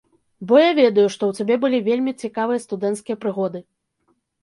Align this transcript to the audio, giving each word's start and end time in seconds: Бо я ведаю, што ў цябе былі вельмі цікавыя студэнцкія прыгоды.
Бо 0.51 0.55
я 0.61 0.71
ведаю, 0.79 1.03
што 1.17 1.23
ў 1.29 1.43
цябе 1.43 1.55
былі 1.67 1.83
вельмі 1.91 2.17
цікавыя 2.25 2.67
студэнцкія 2.67 3.23
прыгоды. 3.27 3.67